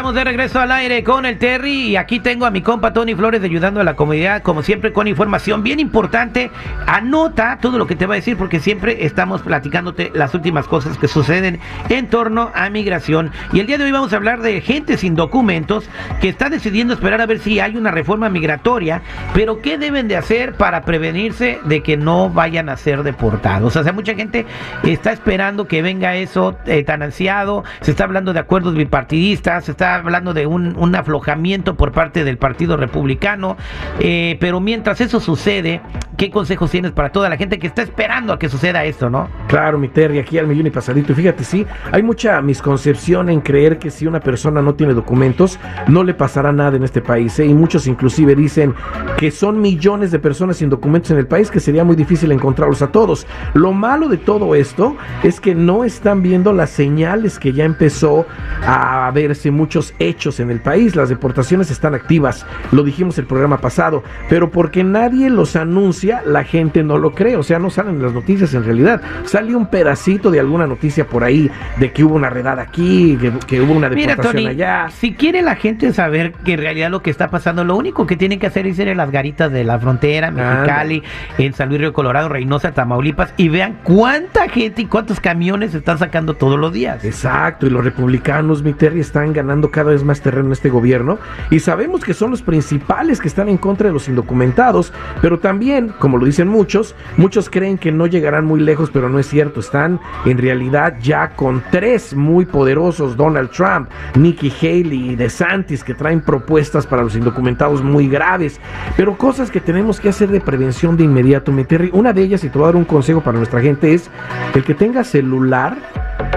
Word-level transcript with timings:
Estamos 0.00 0.14
de 0.14 0.24
regreso 0.24 0.58
al 0.58 0.72
aire 0.72 1.04
con 1.04 1.26
el 1.26 1.36
Terry 1.36 1.88
y 1.88 1.96
aquí 1.96 2.20
tengo 2.20 2.46
a 2.46 2.50
mi 2.50 2.62
compa 2.62 2.94
Tony 2.94 3.14
Flores 3.14 3.42
ayudando 3.42 3.82
a 3.82 3.84
la 3.84 3.96
comunidad, 3.96 4.42
como 4.42 4.62
siempre, 4.62 4.94
con 4.94 5.06
información 5.06 5.62
bien 5.62 5.78
importante. 5.78 6.50
Anota 6.86 7.58
todo 7.60 7.76
lo 7.76 7.86
que 7.86 7.96
te 7.96 8.06
va 8.06 8.14
a 8.14 8.16
decir 8.16 8.38
porque 8.38 8.60
siempre 8.60 9.04
estamos 9.04 9.42
platicándote 9.42 10.10
las 10.14 10.34
últimas 10.34 10.66
cosas 10.66 10.96
que 10.96 11.06
suceden 11.06 11.60
en 11.90 12.08
torno 12.08 12.50
a 12.54 12.70
migración. 12.70 13.30
Y 13.52 13.60
el 13.60 13.66
día 13.66 13.76
de 13.76 13.84
hoy 13.84 13.92
vamos 13.92 14.14
a 14.14 14.16
hablar 14.16 14.40
de 14.40 14.62
gente 14.62 14.96
sin 14.96 15.16
documentos 15.16 15.86
que 16.22 16.30
está 16.30 16.48
decidiendo 16.48 16.94
esperar 16.94 17.20
a 17.20 17.26
ver 17.26 17.38
si 17.38 17.60
hay 17.60 17.76
una 17.76 17.90
reforma 17.90 18.30
migratoria, 18.30 19.02
pero 19.34 19.60
¿qué 19.60 19.76
deben 19.76 20.08
de 20.08 20.16
hacer 20.16 20.54
para 20.54 20.80
prevenirse 20.80 21.60
de 21.64 21.82
que 21.82 21.98
no 21.98 22.30
vayan 22.30 22.70
a 22.70 22.78
ser 22.78 23.02
deportados? 23.02 23.76
O 23.76 23.82
sea, 23.82 23.92
mucha 23.92 24.14
gente 24.14 24.46
está 24.82 25.12
esperando 25.12 25.68
que 25.68 25.82
venga 25.82 26.16
eso 26.16 26.56
eh, 26.64 26.84
tan 26.84 27.02
ansiado, 27.02 27.64
se 27.82 27.90
está 27.90 28.04
hablando 28.04 28.32
de 28.32 28.40
acuerdos 28.40 28.74
bipartidistas, 28.74 29.66
se 29.66 29.72
está 29.72 29.89
hablando 29.96 30.34
de 30.34 30.46
un, 30.46 30.76
un 30.76 30.94
aflojamiento 30.94 31.74
por 31.76 31.92
parte 31.92 32.24
del 32.24 32.38
Partido 32.38 32.76
Republicano, 32.76 33.56
eh, 33.98 34.36
pero 34.40 34.60
mientras 34.60 35.00
eso 35.00 35.20
sucede, 35.20 35.80
¿qué 36.16 36.30
consejos 36.30 36.70
tienes 36.70 36.92
para 36.92 37.10
toda 37.10 37.28
la 37.28 37.36
gente 37.36 37.58
que 37.58 37.66
está 37.66 37.82
esperando 37.82 38.32
a 38.32 38.38
que 38.38 38.48
suceda 38.48 38.84
esto, 38.84 39.10
no? 39.10 39.28
Claro, 39.48 39.78
mi 39.78 39.88
Terry, 39.88 40.18
aquí 40.18 40.38
al 40.38 40.46
millón 40.46 40.66
y 40.66 40.70
pasadito. 40.70 41.12
Y 41.12 41.14
fíjate, 41.14 41.44
sí, 41.44 41.66
hay 41.92 42.02
mucha 42.02 42.40
misconcepción 42.42 43.28
en 43.30 43.40
creer 43.40 43.78
que 43.78 43.90
si 43.90 44.06
una 44.06 44.20
persona 44.20 44.62
no 44.62 44.74
tiene 44.74 44.94
documentos, 44.94 45.58
no 45.88 46.04
le 46.04 46.14
pasará 46.14 46.52
nada 46.52 46.76
en 46.76 46.84
este 46.84 47.00
país. 47.00 47.38
¿eh? 47.38 47.46
Y 47.46 47.54
muchos 47.54 47.86
inclusive 47.86 48.34
dicen 48.34 48.74
que 49.16 49.30
son 49.30 49.60
millones 49.60 50.10
de 50.10 50.18
personas 50.18 50.58
sin 50.58 50.68
documentos 50.68 51.10
en 51.10 51.18
el 51.18 51.26
país, 51.26 51.50
que 51.50 51.60
sería 51.60 51.84
muy 51.84 51.96
difícil 51.96 52.32
encontrarlos 52.32 52.82
a 52.82 52.92
todos. 52.92 53.26
Lo 53.54 53.72
malo 53.72 54.08
de 54.08 54.18
todo 54.18 54.54
esto 54.54 54.96
es 55.22 55.40
que 55.40 55.54
no 55.54 55.84
están 55.84 56.22
viendo 56.22 56.52
las 56.52 56.70
señales 56.70 57.38
que 57.38 57.52
ya 57.52 57.64
empezó 57.64 58.26
a 58.66 59.10
verse 59.14 59.50
muchos 59.80 59.94
hechos 59.98 60.40
en 60.40 60.50
el 60.50 60.60
país. 60.60 60.94
Las 60.96 61.08
deportaciones 61.08 61.70
están 61.70 61.94
activas, 61.94 62.44
lo 62.72 62.82
dijimos 62.82 63.18
el 63.18 63.26
programa 63.26 63.58
pasado, 63.58 64.02
pero 64.28 64.50
porque 64.50 64.84
nadie 64.84 65.30
los 65.30 65.56
anuncia, 65.56 66.22
la 66.26 66.44
gente 66.44 66.82
no 66.82 66.98
lo 66.98 67.12
cree. 67.12 67.36
O 67.36 67.42
sea, 67.42 67.58
no 67.58 67.70
salen 67.70 68.02
las 68.02 68.12
noticias 68.12 68.52
en 68.54 68.64
realidad. 68.64 69.00
Sale 69.24 69.54
un 69.54 69.66
pedacito 69.66 70.30
de 70.30 70.40
alguna 70.40 70.66
noticia 70.66 71.06
por 71.06 71.24
ahí 71.24 71.50
de 71.78 71.92
que 71.92 72.04
hubo 72.04 72.14
una 72.14 72.28
redada 72.30 72.62
aquí, 72.62 73.16
que, 73.20 73.32
que 73.46 73.60
hubo 73.60 73.72
una 73.72 73.88
Mira, 73.88 74.12
deportación 74.16 74.44
Tony, 74.44 74.46
allá. 74.48 74.88
si 74.90 75.14
quiere 75.14 75.42
la 75.42 75.54
gente 75.56 75.92
saber 75.92 76.32
que 76.44 76.54
en 76.54 76.60
realidad 76.60 76.90
lo 76.90 77.02
que 77.02 77.10
está 77.10 77.30
pasando, 77.30 77.64
lo 77.64 77.76
único 77.76 78.06
que 78.06 78.16
tienen 78.16 78.38
que 78.38 78.46
hacer 78.46 78.66
es 78.66 78.78
ir 78.78 78.88
a 78.90 78.94
las 78.94 79.10
garitas 79.10 79.50
de 79.50 79.64
la 79.64 79.78
frontera, 79.78 80.30
Mexicali, 80.30 81.02
en 81.38 81.54
San 81.54 81.68
Luis 81.68 81.80
Río 81.80 81.92
Colorado, 81.92 82.28
Reynosa, 82.28 82.72
Tamaulipas, 82.72 83.32
y 83.36 83.48
vean 83.48 83.78
cuánta 83.82 84.48
gente 84.48 84.82
y 84.82 84.86
cuántos 84.86 85.20
camiones 85.20 85.74
están 85.74 85.98
sacando 85.98 86.34
todos 86.34 86.58
los 86.58 86.72
días. 86.72 87.04
Exacto, 87.04 87.66
y 87.66 87.70
los 87.70 87.82
republicanos, 87.84 88.62
mi 88.62 88.72
Terry, 88.74 89.00
están 89.00 89.32
ganando 89.32 89.69
cada 89.70 89.92
vez 89.92 90.04
más 90.04 90.20
terreno 90.20 90.46
en 90.46 90.52
este 90.52 90.70
gobierno 90.70 91.18
y 91.50 91.60
sabemos 91.60 92.02
que 92.02 92.14
son 92.14 92.30
los 92.30 92.42
principales 92.42 93.20
que 93.20 93.28
están 93.28 93.48
en 93.48 93.58
contra 93.58 93.88
de 93.88 93.92
los 93.92 94.08
indocumentados, 94.08 94.92
pero 95.22 95.38
también, 95.38 95.92
como 95.98 96.18
lo 96.18 96.26
dicen 96.26 96.48
muchos, 96.48 96.94
muchos 97.16 97.48
creen 97.50 97.78
que 97.78 97.92
no 97.92 98.06
llegarán 98.06 98.44
muy 98.44 98.60
lejos, 98.60 98.90
pero 98.92 99.08
no 99.08 99.18
es 99.18 99.28
cierto, 99.28 99.60
están 99.60 100.00
en 100.24 100.38
realidad 100.38 100.96
ya 101.00 101.30
con 101.30 101.62
tres 101.70 102.14
muy 102.14 102.44
poderosos, 102.44 103.16
Donald 103.16 103.50
Trump, 103.50 103.88
Nikki 104.14 104.52
Haley 104.60 105.10
y 105.10 105.16
DeSantis, 105.16 105.84
que 105.84 105.94
traen 105.94 106.20
propuestas 106.20 106.86
para 106.86 107.02
los 107.02 107.16
indocumentados 107.16 107.82
muy 107.82 108.08
graves, 108.08 108.60
pero 108.96 109.16
cosas 109.16 109.50
que 109.50 109.60
tenemos 109.60 110.00
que 110.00 110.08
hacer 110.08 110.30
de 110.30 110.40
prevención 110.40 110.96
de 110.96 111.04
inmediato, 111.04 111.52
mi 111.52 111.64
Terry. 111.64 111.90
Una 111.92 112.12
de 112.12 112.22
ellas, 112.22 112.44
y 112.44 112.48
te 112.48 112.58
voy 112.58 112.64
a 112.64 112.66
dar 112.68 112.76
un 112.76 112.84
consejo 112.84 113.20
para 113.20 113.38
nuestra 113.38 113.60
gente, 113.60 113.94
es 113.94 114.10
el 114.54 114.64
que 114.64 114.74
tenga 114.74 115.04
celular 115.04 115.76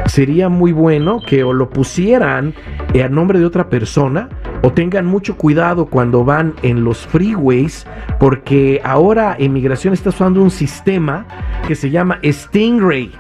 sería 0.06 0.50
muy 0.50 0.72
bueno 0.72 1.20
que 1.26 1.42
lo 1.42 1.70
pusieran 1.70 2.54
a 3.02 3.10
nombre 3.10 3.40
de 3.40 3.46
otra 3.46 3.70
persona 3.70 4.30
o 4.62 4.72
tengan 4.72 5.06
mucho 5.06 5.38
cuidado 5.38 5.88
cuando 5.88 6.24
van 6.24 6.54
en 6.62 6.84
los 6.84 7.08
freeways 7.08 7.86
porque 8.20 8.82
ahora 8.84 9.36
inmigración 9.40 9.94
está 9.94 10.10
usando 10.10 10.42
un 10.42 10.52
sistema 10.52 11.26
que 11.68 11.76
se 11.76 11.90
llama 11.90 12.20
Stingray. 12.24 13.12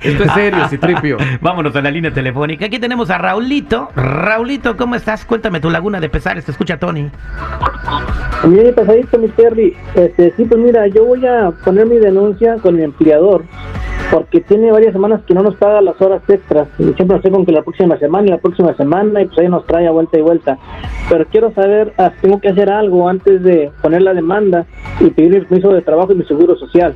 Esto 0.00 0.24
es 0.24 0.32
serio, 0.32 0.68
Citripio. 0.68 1.16
Vámonos 1.56 1.74
a 1.74 1.80
la 1.80 1.90
línea 1.90 2.12
telefónica. 2.12 2.66
Aquí 2.66 2.78
tenemos 2.78 3.08
a 3.08 3.16
Raulito. 3.16 3.88
Raulito, 3.96 4.76
¿cómo 4.76 4.94
estás? 4.94 5.24
Cuéntame 5.24 5.58
tu 5.58 5.70
laguna 5.70 6.00
de 6.00 6.10
pesares. 6.10 6.44
Te 6.44 6.50
escucha 6.50 6.78
Tony. 6.78 7.10
Bien, 8.44 8.74
pasadito, 8.74 9.18
mi 9.18 9.28
Terry. 9.28 9.74
Este, 9.94 10.34
sí, 10.36 10.44
pues 10.44 10.60
mira, 10.60 10.86
yo 10.88 11.06
voy 11.06 11.24
a 11.24 11.52
poner 11.64 11.86
mi 11.86 11.96
denuncia 11.96 12.56
con 12.56 12.76
mi 12.76 12.82
empleador 12.82 13.42
porque 14.10 14.40
tiene 14.40 14.70
varias 14.70 14.92
semanas 14.92 15.22
que 15.26 15.34
no 15.34 15.42
nos 15.42 15.56
paga 15.56 15.80
las 15.80 16.00
horas 16.00 16.22
extras. 16.28 16.68
Y 16.78 16.84
siempre 16.84 17.06
nos 17.08 17.16
estoy 17.16 17.32
con 17.32 17.46
que 17.46 17.52
la 17.52 17.62
próxima 17.62 17.98
semana 17.98 18.26
y 18.26 18.30
la 18.30 18.38
próxima 18.38 18.74
semana 18.74 19.22
y 19.22 19.26
pues 19.26 19.38
ahí 19.38 19.48
nos 19.48 19.66
trae 19.66 19.86
a 19.86 19.90
vuelta 19.90 20.18
y 20.18 20.22
vuelta. 20.22 20.58
Pero 21.08 21.26
quiero 21.26 21.52
saber, 21.52 21.92
ah, 21.98 22.12
tengo 22.20 22.40
que 22.40 22.48
hacer 22.48 22.70
algo 22.70 23.08
antes 23.08 23.42
de 23.42 23.70
poner 23.82 24.02
la 24.02 24.14
demanda 24.14 24.66
y 25.00 25.10
pedir 25.10 25.32
mi 25.32 25.40
permiso 25.40 25.72
de 25.72 25.82
trabajo 25.82 26.12
y 26.12 26.16
mi 26.16 26.24
seguro 26.24 26.56
social. 26.56 26.94